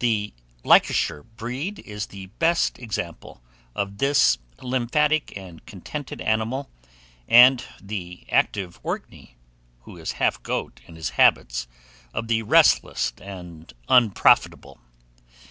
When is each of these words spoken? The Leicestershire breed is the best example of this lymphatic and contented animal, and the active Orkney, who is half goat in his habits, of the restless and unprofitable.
The 0.00 0.34
Leicestershire 0.62 1.22
breed 1.22 1.78
is 1.78 2.04
the 2.08 2.26
best 2.36 2.78
example 2.78 3.40
of 3.74 3.96
this 3.96 4.36
lymphatic 4.60 5.34
and 5.34 5.64
contented 5.64 6.20
animal, 6.20 6.68
and 7.26 7.64
the 7.80 8.26
active 8.30 8.78
Orkney, 8.82 9.38
who 9.84 9.96
is 9.96 10.12
half 10.20 10.42
goat 10.42 10.82
in 10.86 10.96
his 10.96 11.08
habits, 11.16 11.66
of 12.12 12.28
the 12.28 12.42
restless 12.42 13.14
and 13.22 13.72
unprofitable. 13.88 14.82